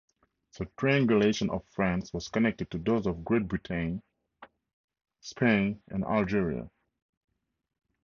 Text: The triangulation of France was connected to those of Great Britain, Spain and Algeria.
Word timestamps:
The 0.57 0.65
triangulation 0.79 1.51
of 1.51 1.63
France 1.67 2.11
was 2.11 2.27
connected 2.27 2.71
to 2.71 2.79
those 2.79 3.05
of 3.05 3.23
Great 3.23 3.47
Britain, 3.47 4.01
Spain 5.19 5.83
and 5.89 6.03
Algeria. 6.03 6.71